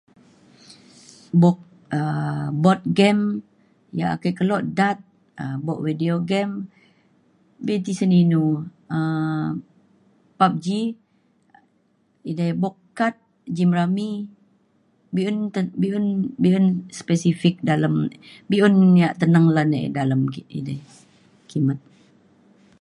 [1.41, 1.57] buk
[1.99, 3.23] um board game
[3.99, 4.99] ya' ake keluk dart
[5.43, 6.53] um buk bideo game
[7.65, 8.43] be tisen inu
[8.97, 9.45] um
[10.39, 10.65] PUBG.
[12.31, 13.15] edai buk kad,
[13.55, 14.11] gymrami
[15.15, 16.05] be'un te be'un
[16.43, 16.65] be'un
[16.99, 17.95] spesifik dalem
[18.51, 20.79] be'un ya' teneng lan ya' dalem kidi dei
[21.49, 21.79] kimet.